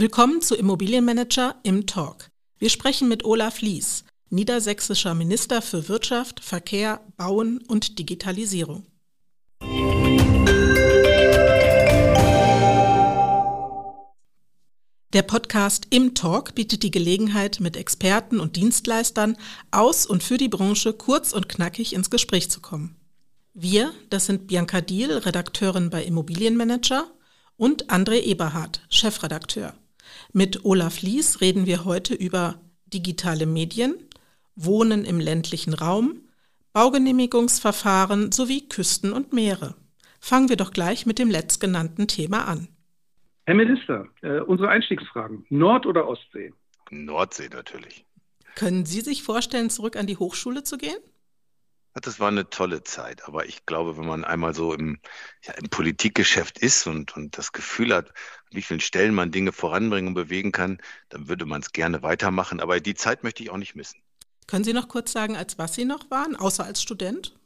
[0.00, 2.30] Willkommen zu Immobilienmanager im Talk.
[2.56, 8.86] Wir sprechen mit Olaf Lies, niedersächsischer Minister für Wirtschaft, Verkehr, Bauen und Digitalisierung.
[15.12, 19.36] Der Podcast Im Talk bietet die Gelegenheit, mit Experten und Dienstleistern
[19.72, 22.94] aus und für die Branche kurz und knackig ins Gespräch zu kommen.
[23.52, 27.10] Wir, das sind Bianca Diel, Redakteurin bei Immobilienmanager,
[27.56, 29.74] und André Eberhardt, Chefredakteur.
[30.32, 33.94] Mit Olaf Lies reden wir heute über digitale Medien,
[34.54, 36.20] Wohnen im ländlichen Raum,
[36.74, 39.74] Baugenehmigungsverfahren sowie Küsten und Meere.
[40.20, 42.68] Fangen wir doch gleich mit dem letztgenannten Thema an.
[43.46, 45.46] Herr Minister, äh, unsere Einstiegsfragen.
[45.48, 46.52] Nord- oder Ostsee?
[46.90, 48.04] Nordsee natürlich.
[48.54, 50.98] Können Sie sich vorstellen, zurück an die Hochschule zu gehen?
[52.00, 54.98] Das war eine tolle Zeit, aber ich glaube, wenn man einmal so im,
[55.42, 58.14] ja, im Politikgeschäft ist und, und das Gefühl hat, an
[58.52, 62.60] wie vielen Stellen man Dinge voranbringen und bewegen kann, dann würde man es gerne weitermachen.
[62.60, 64.00] Aber die Zeit möchte ich auch nicht missen.
[64.46, 67.38] Können Sie noch kurz sagen, als was Sie noch waren, außer als Student?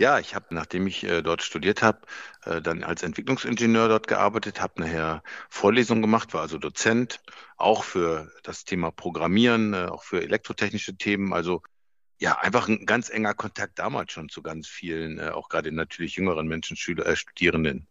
[0.00, 2.00] Ja, ich habe, nachdem ich äh, dort studiert habe,
[2.44, 7.20] äh, dann als Entwicklungsingenieur dort gearbeitet, habe nachher Vorlesungen gemacht, war also Dozent,
[7.58, 11.34] auch für das Thema Programmieren, äh, auch für elektrotechnische Themen.
[11.34, 11.62] Also
[12.20, 16.16] ja, einfach ein ganz enger Kontakt damals schon zu ganz vielen, äh, auch gerade natürlich
[16.16, 17.86] jüngeren Menschen, Schüler, äh, Studierenden.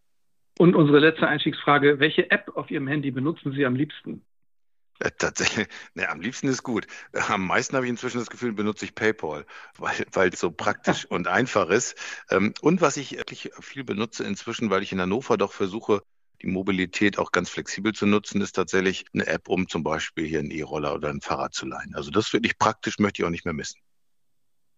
[0.59, 4.23] Und unsere letzte Einstiegsfrage, welche App auf Ihrem Handy benutzen Sie am liebsten?
[4.99, 6.85] Äh, tatsächlich, ne, am liebsten ist gut.
[7.13, 9.45] Am meisten habe ich inzwischen das Gefühl, benutze ich PayPal,
[9.77, 11.95] weil, weil es so praktisch und einfach ist.
[12.29, 16.03] Ähm, und was ich wirklich viel benutze inzwischen, weil ich in Hannover doch versuche,
[16.41, 20.39] die Mobilität auch ganz flexibel zu nutzen, ist tatsächlich eine App, um zum Beispiel hier
[20.39, 21.95] einen E-Roller oder ein Fahrrad zu leihen.
[21.95, 23.81] Also das ist wirklich praktisch, möchte ich auch nicht mehr missen.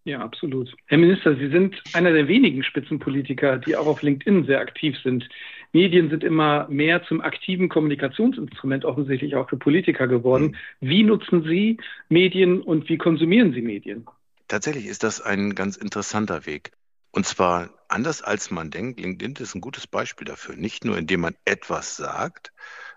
[0.04, 0.74] Ja, absolut.
[0.88, 5.30] Herr Minister, Sie sind einer der wenigen Spitzenpolitiker, die auch auf LinkedIn sehr aktiv sind.
[5.74, 10.58] Medien sind immer mehr zum aktiven Kommunikationsinstrument offensichtlich auch für Politiker geworden.
[10.80, 10.90] Mhm.
[10.90, 11.78] Wie nutzen Sie
[12.10, 14.06] Medien und wie konsumieren Sie Medien?
[14.48, 16.72] Tatsächlich ist das ein ganz interessanter Weg.
[17.12, 20.56] Und zwar anders als man denkt, LinkedIn ist ein gutes Beispiel dafür.
[20.56, 22.54] Nicht nur, indem man etwas sagt,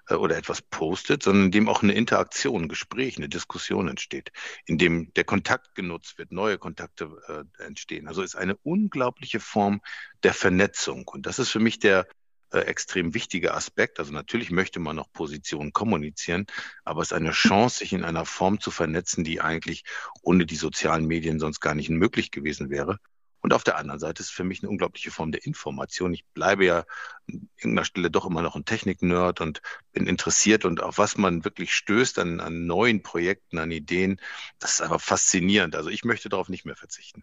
[0.09, 4.33] äh, oder etwas postet, sondern in dem auch eine Interaktion, ein Gespräch, eine Diskussion entsteht,
[4.67, 8.09] in dem der Kontakt genutzt wird, neue Kontakte äh, entstehen.
[8.09, 9.81] Also ist eine unglaubliche Form
[10.23, 11.09] der Vernetzung.
[11.09, 12.07] Und das ist für mich der
[12.51, 13.99] äh, extrem wichtige Aspekt.
[13.99, 16.47] Also natürlich möchte man noch Positionen kommunizieren,
[16.85, 19.85] aber es ist eine Chance, sich in einer Form zu vernetzen, die eigentlich
[20.23, 22.99] ohne die sozialen Medien sonst gar nicht möglich gewesen wäre.
[23.45, 26.15] Und auf der anderen Seite ist es für mich eine unglaubliche Form der Information.
[26.15, 26.87] Ich bleibe ja
[27.29, 29.61] an irgendeiner Stelle doch immer noch ein Technik-Nerd und
[29.93, 34.19] bin interessiert und auf was man wirklich stößt an, an neuen Projekten, an Ideen.
[34.61, 35.77] Das ist einfach faszinierend.
[35.77, 37.23] Also ich möchte darauf nicht mehr verzichten.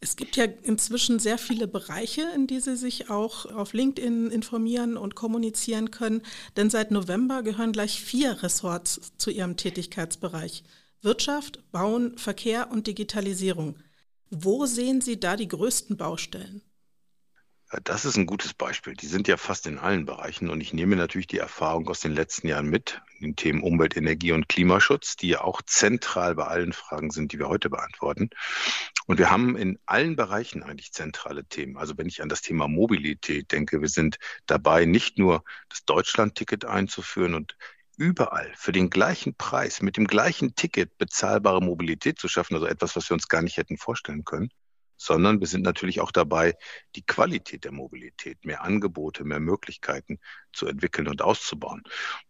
[0.00, 4.96] Es gibt ja inzwischen sehr viele Bereiche, in die Sie sich auch auf LinkedIn informieren
[4.96, 6.22] und kommunizieren können.
[6.56, 10.64] Denn seit November gehören gleich vier Ressorts zu Ihrem Tätigkeitsbereich.
[11.02, 13.76] Wirtschaft, Bauen, Verkehr und Digitalisierung.
[14.34, 16.62] Wo sehen Sie da die größten Baustellen?
[17.84, 18.94] Das ist ein gutes Beispiel.
[18.94, 22.14] Die sind ja fast in allen Bereichen und ich nehme natürlich die Erfahrung aus den
[22.14, 26.46] letzten Jahren mit, in den Themen Umwelt, Energie und Klimaschutz, die ja auch zentral bei
[26.46, 28.30] allen Fragen sind, die wir heute beantworten.
[29.06, 31.76] Und wir haben in allen Bereichen eigentlich zentrale Themen.
[31.76, 34.16] Also wenn ich an das Thema Mobilität denke, wir sind
[34.46, 37.56] dabei, nicht nur das Deutschland-Ticket einzuführen und
[37.96, 42.96] überall für den gleichen Preis, mit dem gleichen Ticket bezahlbare Mobilität zu schaffen, also etwas,
[42.96, 44.50] was wir uns gar nicht hätten vorstellen können,
[44.96, 46.54] sondern wir sind natürlich auch dabei,
[46.94, 50.20] die Qualität der Mobilität, mehr Angebote, mehr Möglichkeiten
[50.52, 51.82] zu entwickeln und auszubauen.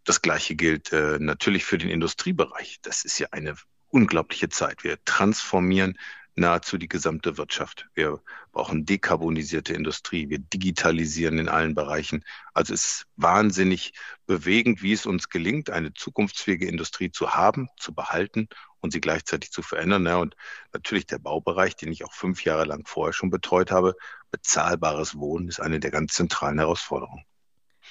[0.05, 2.79] Das Gleiche gilt äh, natürlich für den Industriebereich.
[2.83, 3.57] Das ist ja eine
[3.89, 4.85] unglaubliche Zeit.
[4.85, 5.99] Wir transformieren
[6.35, 7.89] nahezu die gesamte Wirtschaft.
[7.95, 8.21] Wir
[8.53, 10.29] brauchen dekarbonisierte Industrie.
[10.29, 12.25] Wir digitalisieren in allen Bereichen.
[12.55, 13.93] Also es ist wahnsinnig
[14.27, 18.49] bewegend, wie es uns gelingt, eine zukunftsfähige Industrie zu haben, zu behalten
[18.81, 20.07] und sie gleichzeitig zu verändern.
[20.07, 20.37] Und
[20.73, 23.95] natürlich der Baubereich, den ich auch fünf Jahre lang vorher schon betreut habe.
[24.31, 27.25] Bezahlbares Wohnen ist eine der ganz zentralen Herausforderungen.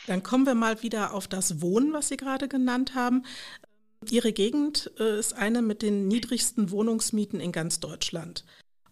[0.08, 3.24] Dann kommen wir mal wieder auf das Wohnen, was Sie gerade genannt haben.
[4.10, 8.46] Ihre Gegend äh, ist eine mit den niedrigsten Wohnungsmieten in ganz Deutschland.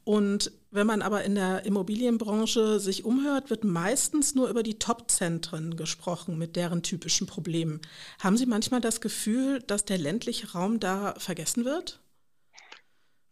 [0.04, 5.78] Und wenn man aber in der Immobilienbranche sich umhört, wird meistens nur über die Top-Zentren
[5.78, 7.82] gesprochen mit deren typischen Problemen.
[8.20, 12.00] Haben Sie manchmal das Gefühl, dass der ländliche Raum da vergessen wird?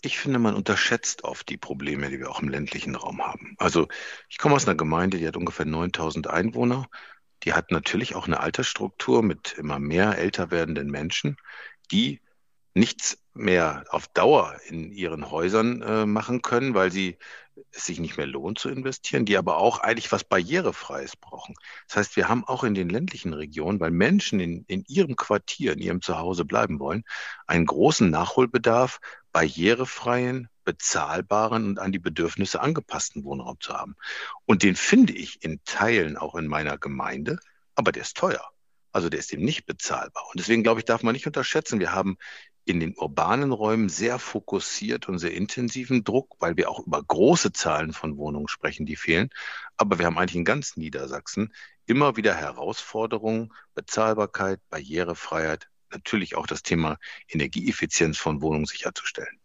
[0.01, 3.55] Ich finde, man unterschätzt oft die Probleme, die wir auch im ländlichen Raum haben.
[3.57, 3.87] Also
[4.29, 6.87] ich komme aus einer Gemeinde, die hat ungefähr 9000 Einwohner
[7.43, 11.37] die hat natürlich auch eine Altersstruktur mit immer mehr älter werdenden Menschen,
[11.91, 12.21] die
[12.73, 17.17] nichts mehr auf Dauer in ihren Häusern äh, machen können, weil sie
[17.71, 21.55] es sich nicht mehr lohnt zu investieren, die aber auch eigentlich was Barrierefreies brauchen.
[21.87, 25.73] Das heißt, wir haben auch in den ländlichen Regionen, weil Menschen in, in ihrem Quartier,
[25.73, 27.03] in ihrem Zuhause bleiben wollen,
[27.47, 28.99] einen großen Nachholbedarf,
[29.31, 33.95] barrierefreien, bezahlbaren und an die Bedürfnisse angepassten Wohnraum zu haben.
[34.45, 37.39] Und den finde ich in Teilen auch in meiner Gemeinde,
[37.75, 38.43] aber der ist teuer.
[38.91, 40.25] Also der ist eben nicht bezahlbar.
[40.29, 42.17] Und deswegen glaube ich, darf man nicht unterschätzen, wir haben
[42.65, 47.53] in den urbanen Räumen sehr fokussiert und sehr intensiven Druck, weil wir auch über große
[47.53, 49.29] Zahlen von Wohnungen sprechen, die fehlen.
[49.77, 51.53] Aber wir haben eigentlich in ganz Niedersachsen
[51.85, 56.97] immer wieder Herausforderungen, Bezahlbarkeit, Barrierefreiheit, natürlich auch das Thema
[57.29, 59.36] Energieeffizienz von Wohnungen sicherzustellen.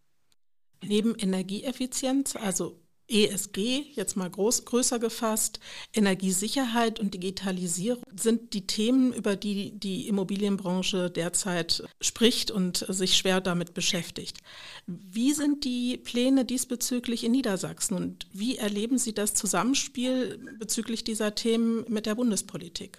[0.82, 5.60] Neben Energieeffizienz, also ESG, jetzt mal groß, größer gefasst,
[5.92, 13.40] Energiesicherheit und Digitalisierung sind die Themen, über die die Immobilienbranche derzeit spricht und sich schwer
[13.40, 14.38] damit beschäftigt.
[14.86, 21.34] Wie sind die Pläne diesbezüglich in Niedersachsen und wie erleben Sie das Zusammenspiel bezüglich dieser
[21.34, 22.98] Themen mit der Bundespolitik?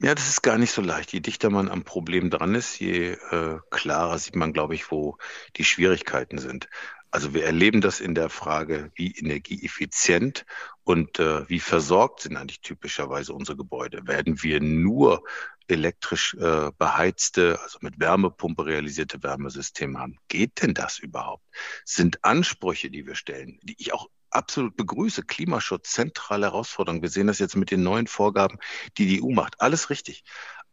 [0.00, 1.12] Ja, das ist gar nicht so leicht.
[1.12, 5.16] Je dichter man am Problem dran ist, je äh, klarer sieht man, glaube ich, wo
[5.56, 6.68] die Schwierigkeiten sind.
[7.14, 10.44] Also wir erleben das in der Frage, wie energieeffizient
[10.82, 14.08] und äh, wie versorgt sind eigentlich typischerweise unsere Gebäude.
[14.08, 15.22] Werden wir nur
[15.68, 20.18] elektrisch äh, beheizte, also mit Wärmepumpe realisierte Wärmesysteme haben?
[20.26, 21.44] Geht denn das überhaupt?
[21.84, 27.00] Sind Ansprüche, die wir stellen, die ich auch absolut begrüße, Klimaschutz, zentrale Herausforderung.
[27.00, 28.58] Wir sehen das jetzt mit den neuen Vorgaben,
[28.98, 29.60] die die EU macht.
[29.60, 30.24] Alles richtig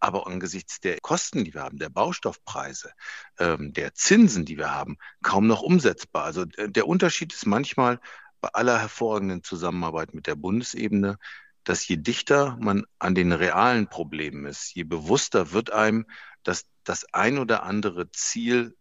[0.01, 2.92] aber angesichts der Kosten, die wir haben, der Baustoffpreise,
[3.39, 6.25] ähm, der Zinsen, die wir haben, kaum noch umsetzbar.
[6.25, 8.00] Also der Unterschied ist manchmal
[8.42, 11.18] bei aller hervorragenden Zusammenarbeit mit der Bundesebene,
[11.63, 16.07] dass je dichter man an den realen Problemen ist, je bewusster wird einem,
[16.44, 18.75] dass das ein oder andere Ziel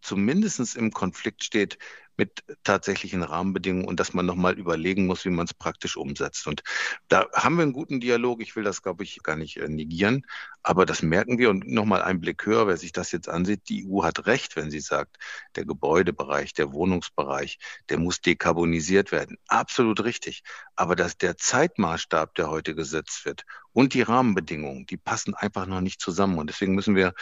[0.00, 1.78] zumindest im Konflikt steht
[2.18, 6.46] mit tatsächlichen Rahmenbedingungen und dass man nochmal überlegen muss, wie man es praktisch umsetzt.
[6.48, 6.62] Und
[7.06, 8.42] da haben wir einen guten Dialog.
[8.42, 10.26] Ich will das, glaube ich, gar nicht äh, negieren.
[10.62, 11.48] Aber das merken wir.
[11.50, 13.68] Und nochmal ein Blick höher, wer sich das jetzt ansieht.
[13.68, 15.16] Die EU hat recht, wenn sie sagt,
[15.54, 19.38] der Gebäudebereich, der Wohnungsbereich, der muss dekarbonisiert werden.
[19.46, 20.42] Absolut richtig.
[20.74, 25.80] Aber dass der Zeitmaßstab, der heute gesetzt wird und die Rahmenbedingungen, die passen einfach noch
[25.80, 26.38] nicht zusammen.
[26.38, 27.14] Und deswegen müssen wir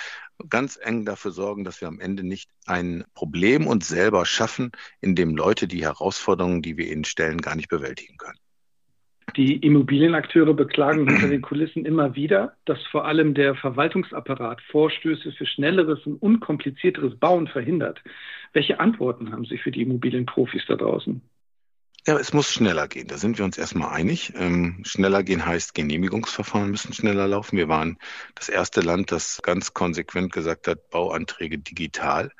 [0.48, 5.14] ganz eng dafür sorgen, dass wir am Ende nicht ein Problem uns selber schaffen, in
[5.14, 8.38] dem Leute die Herausforderungen, die wir ihnen stellen, gar nicht bewältigen können.
[9.36, 15.46] Die Immobilienakteure beklagen hinter den Kulissen immer wieder, dass vor allem der Verwaltungsapparat Vorstöße für
[15.46, 18.02] schnelleres und unkomplizierteres Bauen verhindert.
[18.52, 21.20] Welche Antworten haben Sie für die Immobilienprofis da draußen?
[22.06, 23.08] Ja, es muss schneller gehen.
[23.08, 24.32] Da sind wir uns erstmal einig.
[24.36, 27.56] Ähm, schneller gehen heißt, Genehmigungsverfahren müssen schneller laufen.
[27.56, 27.98] Wir waren
[28.36, 32.30] das erste Land, das ganz konsequent gesagt hat, Bauanträge digital.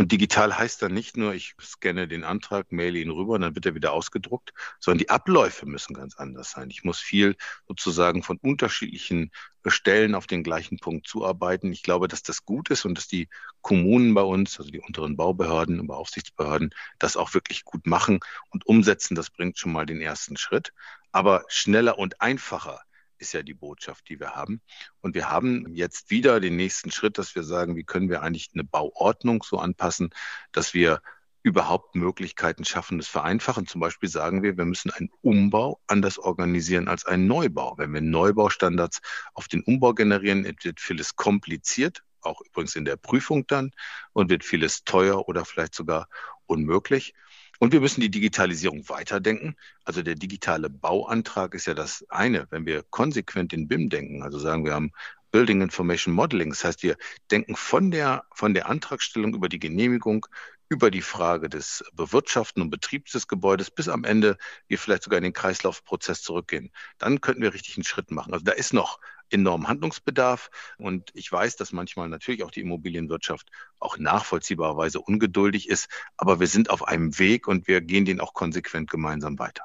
[0.00, 3.54] Und digital heißt dann nicht nur, ich scanne den Antrag, maile ihn rüber und dann
[3.54, 6.70] wird er wieder ausgedruckt, sondern die Abläufe müssen ganz anders sein.
[6.70, 7.36] Ich muss viel
[7.68, 9.30] sozusagen von unterschiedlichen
[9.66, 11.70] Stellen auf den gleichen Punkt zuarbeiten.
[11.70, 13.28] Ich glaube, dass das gut ist und dass die
[13.60, 18.66] Kommunen bei uns, also die unteren Baubehörden und Beaufsichtsbehörden, das auch wirklich gut machen und
[18.66, 19.14] umsetzen.
[19.14, 20.72] Das bringt schon mal den ersten Schritt.
[21.12, 22.80] Aber schneller und einfacher
[23.20, 24.60] ist ja die Botschaft, die wir haben.
[25.00, 28.50] Und wir haben jetzt wieder den nächsten Schritt, dass wir sagen, wie können wir eigentlich
[28.54, 30.10] eine Bauordnung so anpassen,
[30.52, 31.00] dass wir
[31.42, 33.66] überhaupt Möglichkeiten schaffen, das vereinfachen.
[33.66, 37.78] Zum Beispiel sagen wir, wir müssen einen Umbau anders organisieren als einen Neubau.
[37.78, 39.00] Wenn wir Neubaustandards
[39.32, 43.70] auf den Umbau generieren, wird vieles kompliziert, auch übrigens in der Prüfung dann,
[44.12, 46.08] und wird vieles teuer oder vielleicht sogar
[46.46, 47.14] unmöglich.
[47.60, 49.54] Und wir müssen die Digitalisierung weiterdenken.
[49.84, 52.46] Also der digitale Bauantrag ist ja das eine.
[52.50, 54.92] Wenn wir konsequent in BIM denken, also sagen wir haben
[55.30, 56.96] Building Information Modeling, das heißt, wir
[57.30, 60.26] denken von der, von der Antragstellung über die Genehmigung,
[60.70, 65.18] über die Frage des Bewirtschaften und Betriebs des Gebäudes, bis am Ende wir vielleicht sogar
[65.18, 66.72] in den Kreislaufprozess zurückgehen.
[66.96, 68.32] Dann könnten wir richtig einen Schritt machen.
[68.32, 69.00] Also da ist noch
[69.32, 70.50] enormen Handlungsbedarf.
[70.78, 75.88] Und ich weiß, dass manchmal natürlich auch die Immobilienwirtschaft auch nachvollziehbarerweise ungeduldig ist.
[76.16, 79.64] Aber wir sind auf einem Weg und wir gehen den auch konsequent gemeinsam weiter.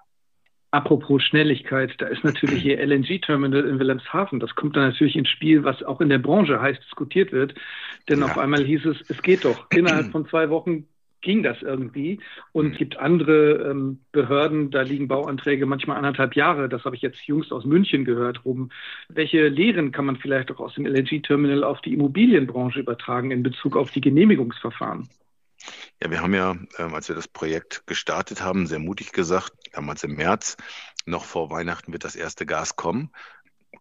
[0.75, 4.41] Apropos Schnelligkeit, da ist natürlich Ihr LNG-Terminal in Wilhelmshaven.
[4.41, 7.55] Das kommt dann natürlich ins Spiel, was auch in der Branche heiß diskutiert wird.
[8.10, 8.25] Denn ja.
[8.25, 9.67] auf einmal hieß es, es geht doch.
[9.72, 10.88] Innerhalb von zwei Wochen
[11.25, 12.20] ging das irgendwie.
[12.53, 12.77] Und es mhm.
[12.77, 16.70] gibt andere ähm, Behörden, da liegen Bauanträge manchmal anderthalb Jahre.
[16.70, 18.46] Das habe ich jetzt jüngst aus München gehört.
[18.46, 18.72] Rum.
[19.10, 23.75] Welche Lehren kann man vielleicht auch aus dem LNG-Terminal auf die Immobilienbranche übertragen in Bezug
[23.75, 25.10] auf die Genehmigungsverfahren?
[26.01, 30.03] Ja, wir haben ja, ähm, als wir das Projekt gestartet haben, sehr mutig gesagt, damals
[30.03, 30.58] im März,
[31.05, 33.12] noch vor Weihnachten wird das erste Gas kommen.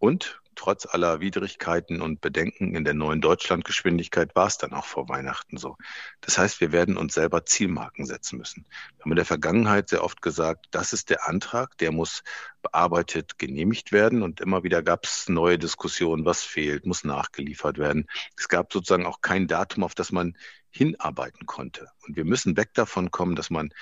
[0.00, 5.08] Und trotz aller Widrigkeiten und Bedenken in der neuen Deutschlandgeschwindigkeit war es dann auch vor
[5.08, 5.76] Weihnachten so.
[6.20, 8.66] Das heißt, wir werden uns selber Zielmarken setzen müssen.
[8.96, 12.22] Wir haben in der Vergangenheit sehr oft gesagt, das ist der Antrag, der muss
[12.62, 14.22] bearbeitet, genehmigt werden.
[14.22, 18.06] Und immer wieder gab es neue Diskussionen, was fehlt, muss nachgeliefert werden.
[18.36, 20.36] Es gab sozusagen auch kein Datum, auf das man
[20.70, 21.88] hinarbeiten konnte.
[22.06, 23.72] Und wir müssen weg davon kommen, dass man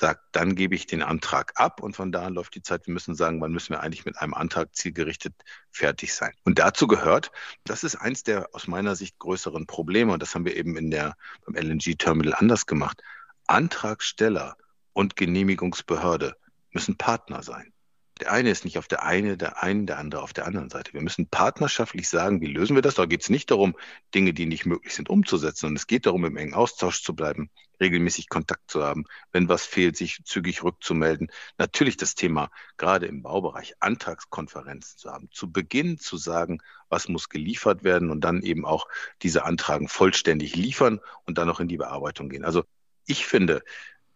[0.00, 2.86] sagt, dann gebe ich den Antrag ab und von da an läuft die Zeit.
[2.86, 5.34] Wir müssen sagen, wann müssen wir eigentlich mit einem Antrag zielgerichtet
[5.70, 6.32] fertig sein.
[6.44, 7.30] Und dazu gehört,
[7.64, 10.90] das ist eins der aus meiner Sicht größeren Probleme und das haben wir eben in
[10.90, 11.14] der,
[11.46, 13.02] beim LNG-Terminal anders gemacht.
[13.46, 14.56] Antragsteller
[14.92, 16.36] und Genehmigungsbehörde
[16.72, 17.69] müssen Partner sein.
[18.20, 20.92] Der eine ist nicht auf der eine, der einen, der andere auf der anderen Seite.
[20.92, 22.94] Wir müssen partnerschaftlich sagen, wie lösen wir das?
[22.94, 23.74] Da geht es nicht darum,
[24.14, 25.66] Dinge, die nicht möglich sind, umzusetzen.
[25.66, 27.50] Und es geht darum, im engen Austausch zu bleiben,
[27.80, 31.32] regelmäßig Kontakt zu haben, wenn was fehlt, sich zügig rückzumelden.
[31.56, 35.30] Natürlich das Thema, gerade im Baubereich, Antragskonferenzen zu haben.
[35.32, 38.86] Zu Beginn zu sagen, was muss geliefert werden und dann eben auch
[39.22, 42.44] diese Antragen vollständig liefern und dann noch in die Bearbeitung gehen.
[42.44, 42.64] Also
[43.06, 43.62] ich finde,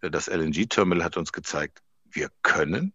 [0.03, 2.93] das LNG-Terminal hat uns gezeigt, wir können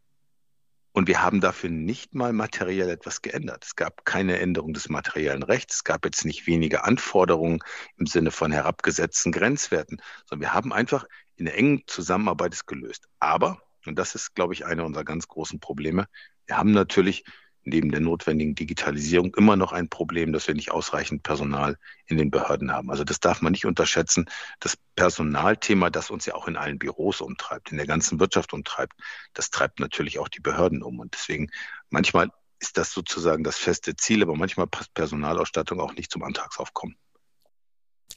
[1.00, 3.64] und wir haben dafür nicht mal materiell etwas geändert.
[3.64, 5.78] Es gab keine Änderung des materiellen Rechts.
[5.78, 7.60] Es gab jetzt nicht wenige Anforderungen
[7.96, 11.06] im Sinne von herabgesetzten Grenzwerten, sondern wir haben einfach
[11.38, 13.08] in der engen Zusammenarbeit es gelöst.
[13.18, 16.10] Aber, und das ist, glaube ich, einer unserer ganz großen Probleme,
[16.48, 17.24] wir haben natürlich
[17.70, 22.32] neben der notwendigen Digitalisierung immer noch ein Problem, dass wir nicht ausreichend Personal in den
[22.32, 22.92] Behörden haben.
[22.92, 24.30] Also das darf man nicht unterschätzen.
[24.60, 28.94] Das Personalthema, das uns ja auch in allen Büros umtreibt, in der ganzen Wirtschaft umtreibt,
[29.34, 31.00] das treibt natürlich auch die Behörden um.
[31.00, 31.50] Und deswegen
[31.90, 36.96] manchmal ist das sozusagen das feste Ziel, aber manchmal passt Personalausstattung auch nicht zum Antragsaufkommen.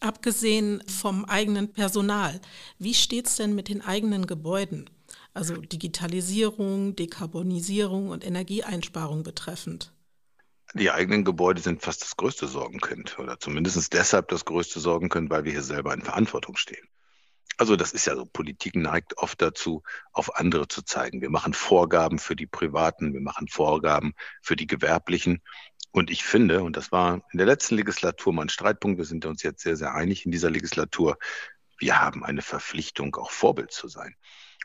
[0.01, 2.41] Abgesehen vom eigenen Personal,
[2.79, 4.91] wie steht es denn mit den eigenen Gebäuden?
[5.35, 9.93] Also Digitalisierung, Dekarbonisierung und Energieeinsparung betreffend?
[10.75, 15.45] Die eigenen Gebäude sind fast das größte Sorgenkind oder zumindest deshalb das größte Sorgenkind, weil
[15.45, 16.89] wir hier selber in Verantwortung stehen.
[17.59, 21.21] Also das ist ja so, Politik neigt oft dazu, auf andere zu zeigen.
[21.21, 25.43] Wir machen Vorgaben für die Privaten, wir machen Vorgaben für die Gewerblichen.
[25.91, 29.27] Und ich finde, und das war in der letzten Legislatur mal ein Streitpunkt, wir sind
[29.27, 31.19] uns jetzt sehr, sehr einig in dieser Legislatur,
[31.77, 34.17] wir haben eine Verpflichtung, auch Vorbild zu sein.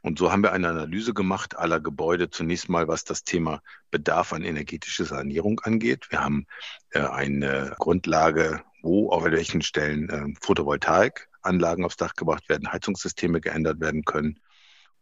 [0.02, 3.62] Und so haben wir eine Analyse gemacht aller Gebäude, zunächst mal, was das Thema
[3.92, 6.08] Bedarf an energetischer Sanierung angeht.
[6.10, 6.46] Wir haben
[6.92, 13.80] äh, eine Grundlage, wo, auf welchen Stellen äh, Photovoltaikanlagen aufs Dach gebracht werden, Heizungssysteme geändert
[13.80, 14.40] werden können.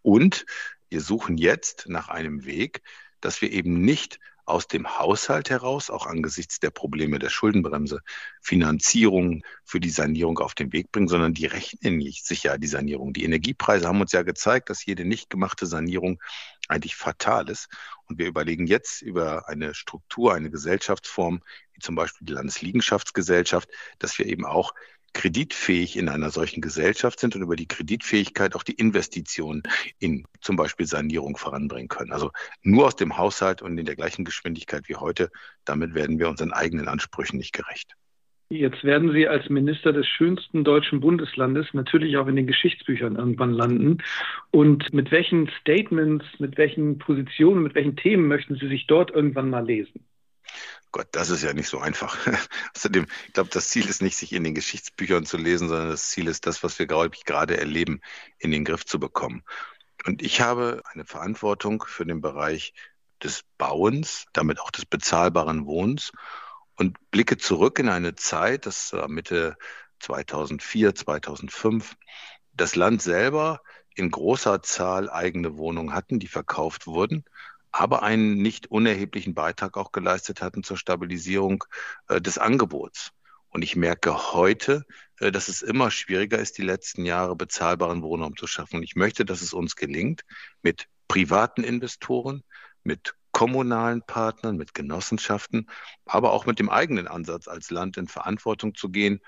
[0.01, 0.45] Und
[0.89, 2.81] wir suchen jetzt nach einem Weg,
[3.19, 8.01] dass wir eben nicht aus dem Haushalt heraus, auch angesichts der Probleme der Schuldenbremse,
[8.41, 13.11] Finanzierung für die Sanierung auf den Weg bringen, sondern die rechnen nicht sicher die Sanierung.
[13.13, 16.21] Die Energiepreise haben uns ja gezeigt, dass jede nicht gemachte Sanierung
[16.67, 17.69] eigentlich fatal ist.
[18.05, 21.41] Und wir überlegen jetzt über eine Struktur, eine Gesellschaftsform,
[21.73, 24.73] wie zum Beispiel die Landesliegenschaftsgesellschaft, dass wir eben auch
[25.15, 29.63] kreditfähig in einer solchen Gesellschaft sind und über die Kreditfähigkeit auch die Investitionen
[29.97, 32.11] in zum Beispiel Sanierung voranbringen können.
[32.11, 32.31] Also
[32.61, 35.31] nur aus dem Haushalt und in der gleichen Geschwindigkeit wie heute,
[35.63, 37.93] damit werden wir unseren eigenen Ansprüchen nicht gerecht.
[38.49, 43.53] Jetzt werden Sie als Minister des schönsten deutschen Bundeslandes natürlich auch in den Geschichtsbüchern irgendwann
[43.53, 43.97] landen.
[44.51, 49.49] Und mit welchen Statements, mit welchen Positionen, mit welchen Themen möchten Sie sich dort irgendwann
[49.49, 50.05] mal lesen?
[50.95, 52.17] Gott, das ist ja nicht so einfach.
[52.73, 56.07] Außerdem, ich glaube, das Ziel ist nicht, sich in den Geschichtsbüchern zu lesen, sondern das
[56.07, 57.99] Ziel ist das, was wir, gerade erleben,
[58.37, 59.43] in den Griff zu bekommen.
[60.05, 62.73] Und ich habe eine Verantwortung für den Bereich
[63.21, 66.13] des Bauens, damit auch des bezahlbaren Wohnens
[66.75, 69.57] und blicke zurück in eine Zeit, das war Mitte
[69.99, 71.97] 2004, 2005,
[72.53, 73.61] das Land selber
[73.95, 77.25] in großer Zahl eigene Wohnungen hatten, die verkauft wurden
[77.75, 81.65] aber einen nicht unerheblichen Beitrag auch geleistet hatten zur Stabilisierung
[82.07, 83.11] äh, des Angebots.
[83.49, 84.85] Und ich merke heute,
[85.19, 88.77] äh, dass es immer schwieriger ist, die letzten Jahre bezahlbaren Wohnraum zu schaffen.
[88.77, 90.21] Und ich möchte, dass es uns gelingt,
[90.61, 92.43] mit privaten Investoren,
[92.83, 95.69] mit kommunalen Partnern, mit Genossenschaften,
[96.05, 99.19] aber auch mit dem eigenen Ansatz als Land in Verantwortung zu gehen,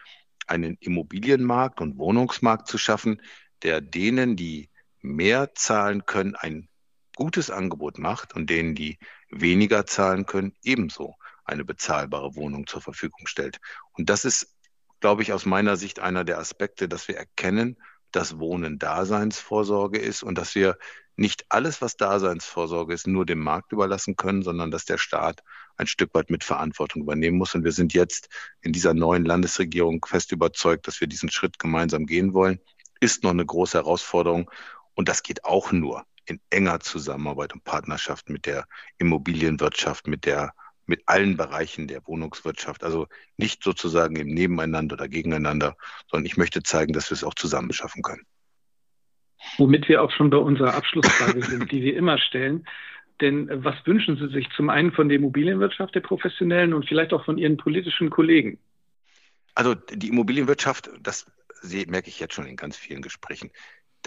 [0.45, 3.21] einen Immobilienmarkt und Wohnungsmarkt zu schaffen,
[3.63, 4.69] der denen, die
[5.01, 6.69] mehr zahlen können, ein
[7.17, 8.99] gutes Angebot macht und denen, die
[9.31, 13.57] weniger zahlen können, ebenso eine bezahlbare Wohnung zur Verfügung stellt.
[13.93, 14.55] Und das ist,
[14.99, 17.77] glaube ich, aus meiner Sicht einer der Aspekte, dass wir erkennen,
[18.11, 20.77] dass Wohnen Daseinsvorsorge ist und dass wir
[21.15, 25.41] nicht alles, was Daseinsvorsorge ist, nur dem Markt überlassen können, sondern dass der Staat
[25.75, 27.55] ein Stück weit mit Verantwortung übernehmen muss.
[27.55, 28.29] Und wir sind jetzt
[28.61, 32.59] in dieser neuen Landesregierung fest überzeugt, dass wir diesen Schritt gemeinsam gehen wollen.
[32.99, 34.51] Ist noch eine große Herausforderung.
[34.93, 38.65] Und das geht auch nur, in enger Zusammenarbeit und Partnerschaft mit der
[38.97, 40.53] Immobilienwirtschaft, mit der
[40.87, 42.83] mit allen Bereichen der Wohnungswirtschaft.
[42.83, 45.75] Also nicht sozusagen im Nebeneinander oder gegeneinander,
[46.09, 48.25] sondern ich möchte zeigen, dass wir es auch zusammen schaffen können.
[49.57, 52.65] Womit wir auch schon bei unserer Abschlussfrage sind, die wir immer stellen.
[53.21, 57.13] Denn äh, was wünschen Sie sich zum einen von der Immobilienwirtschaft der Professionellen und vielleicht
[57.13, 58.59] auch von Ihren politischen Kollegen?
[59.55, 61.25] Also die Immobilienwirtschaft, das
[61.87, 63.49] merke ich jetzt schon in ganz vielen Gesprächen,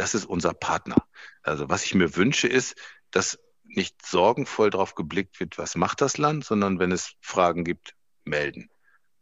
[0.00, 0.96] das ist unser Partner.
[1.42, 2.74] Also was ich mir wünsche, ist,
[3.10, 7.94] dass nicht sorgenvoll darauf geblickt wird, was macht das Land, sondern wenn es Fragen gibt,
[8.24, 8.70] melden.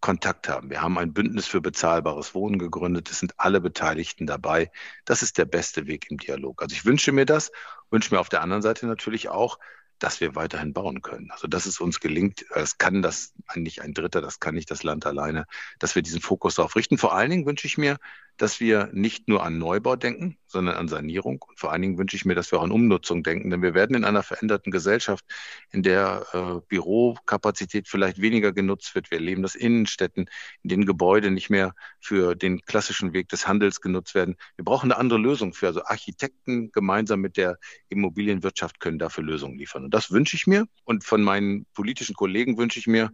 [0.00, 0.70] Kontakt haben.
[0.70, 3.10] Wir haben ein Bündnis für bezahlbares Wohnen gegründet.
[3.10, 4.70] Es sind alle Beteiligten dabei.
[5.04, 6.62] Das ist der beste Weg im Dialog.
[6.62, 7.50] Also ich wünsche mir das,
[7.90, 9.58] wünsche mir auf der anderen Seite natürlich auch,
[9.98, 11.32] dass wir weiterhin bauen können.
[11.32, 14.84] Also dass es uns gelingt, das kann das eigentlich ein Dritter, das kann nicht das
[14.84, 15.46] Land alleine,
[15.80, 16.98] dass wir diesen Fokus darauf richten.
[16.98, 17.98] Vor allen Dingen wünsche ich mir,
[18.38, 21.42] dass wir nicht nur an Neubau denken, sondern an Sanierung.
[21.42, 23.74] Und vor allen Dingen wünsche ich mir, dass wir auch an Umnutzung denken, denn wir
[23.74, 25.24] werden in einer veränderten Gesellschaft,
[25.70, 29.10] in der äh, Bürokapazität vielleicht weniger genutzt wird.
[29.10, 30.30] Wir erleben das Innenstädten,
[30.62, 34.36] in denen Gebäude nicht mehr für den klassischen Weg des Handels genutzt werden.
[34.56, 35.66] Wir brauchen eine andere Lösung für.
[35.66, 39.84] Also Architekten gemeinsam mit der Immobilienwirtschaft können dafür Lösungen liefern.
[39.84, 40.66] Und das wünsche ich mir.
[40.84, 43.10] Und von meinen politischen Kollegen wünsche ich mir,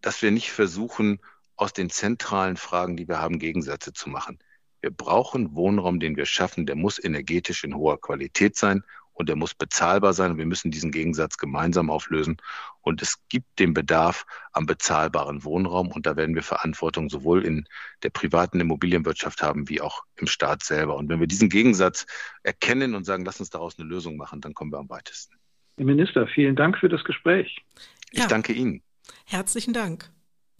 [0.00, 1.18] dass wir nicht versuchen,
[1.56, 4.38] aus den zentralen Fragen, die wir haben, Gegensätze zu machen.
[4.82, 6.66] Wir brauchen Wohnraum, den wir schaffen.
[6.66, 8.82] Der muss energetisch in hoher Qualität sein
[9.14, 10.38] und der muss bezahlbar sein.
[10.38, 12.38] wir müssen diesen Gegensatz gemeinsam auflösen.
[12.80, 15.88] Und es gibt den Bedarf am bezahlbaren Wohnraum.
[15.88, 17.66] Und da werden wir Verantwortung sowohl in
[18.02, 20.96] der privaten Immobilienwirtschaft haben, wie auch im Staat selber.
[20.96, 22.06] Und wenn wir diesen Gegensatz
[22.42, 25.36] erkennen und sagen, lass uns daraus eine Lösung machen, dann kommen wir am weitesten.
[25.76, 27.64] Herr Minister, vielen Dank für das Gespräch.
[28.10, 28.26] Ich ja.
[28.26, 28.82] danke Ihnen.
[29.26, 30.10] Herzlichen Dank.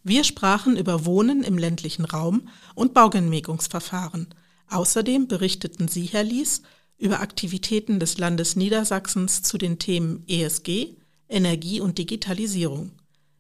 [0.05, 4.29] Wir sprachen über Wohnen im ländlichen Raum und Baugenehmigungsverfahren.
[4.69, 6.63] Außerdem berichteten Sie, Herr Lies,
[6.99, 10.97] über Aktivitäten des Landes Niedersachsens zu den Themen ESG,
[11.29, 12.93] Energie und Digitalisierung.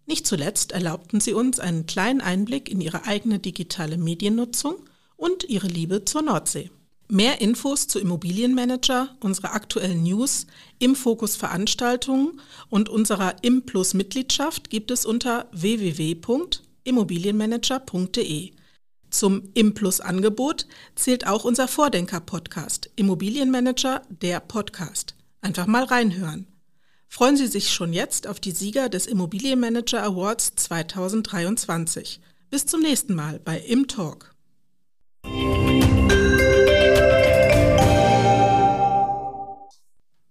[0.06, 4.76] Nicht zuletzt erlaubten Sie uns einen kleinen Einblick in Ihre eigene digitale Mediennutzung
[5.16, 6.70] und Ihre Liebe zur Nordsee.
[7.12, 10.46] Mehr Infos zu Immobilienmanager, unsere aktuellen News,
[10.78, 12.40] im Fokus Veranstaltungen
[12.70, 18.52] und unserer Im Plus Mitgliedschaft gibt es unter www.immobilienmanager.de.
[19.10, 25.14] Zum Im Plus Angebot zählt auch unser Vordenker Podcast Immobilienmanager der Podcast.
[25.42, 26.46] Einfach mal reinhören.
[27.08, 32.22] Freuen Sie sich schon jetzt auf die Sieger des Immobilienmanager Awards 2023.
[32.48, 34.34] Bis zum nächsten Mal bei Im Talk.